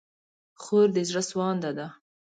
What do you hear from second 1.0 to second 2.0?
زړه سوانده ده.